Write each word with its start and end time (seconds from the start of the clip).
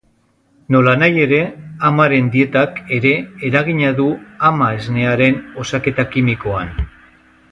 Nolanahi 0.75 1.19
ere, 1.25 1.41
amaren 1.89 2.31
dietak 2.35 2.79
ere 2.97 3.11
eragina 3.49 3.91
du 4.01 4.07
ama-esnearen 4.49 5.39
osaketa 5.65 6.07
kimikoan. 6.17 6.73